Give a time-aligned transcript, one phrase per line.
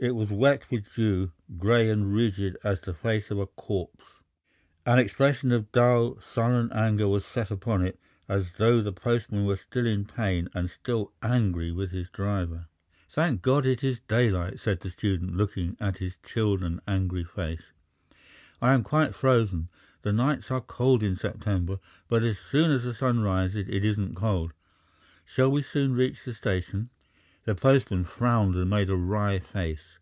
[0.00, 4.04] It was wet with dew, grey and rigid as the face of a corpse.
[4.86, 9.56] An expression of dull, sullen anger was set upon it, as though the postman were
[9.56, 12.68] still in pain and still angry with the driver.
[13.10, 17.72] "Thank God it is daylight!" said the student, looking at his chilled and angry face.
[18.62, 19.68] "I am quite frozen.
[20.02, 24.14] The nights are cold in September, but as soon as the sun rises it isn't
[24.14, 24.52] cold.
[25.24, 26.90] Shall we soon reach the station?"
[27.44, 29.98] The postman frowned and made a wry face.